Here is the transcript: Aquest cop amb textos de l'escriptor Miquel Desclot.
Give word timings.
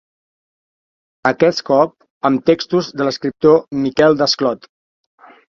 Aquest 1.31 1.61
cop 1.67 1.93
amb 2.31 2.41
textos 2.51 2.91
de 3.01 3.09
l'escriptor 3.09 3.61
Miquel 3.85 4.19
Desclot. 4.25 4.69